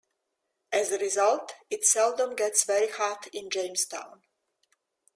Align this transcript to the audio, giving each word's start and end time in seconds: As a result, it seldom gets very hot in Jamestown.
As 0.73 0.91
a 0.91 0.97
result, 0.97 1.53
it 1.69 1.85
seldom 1.85 2.35
gets 2.35 2.63
very 2.63 2.87
hot 2.89 3.27
in 3.33 3.51
Jamestown. 3.51 4.23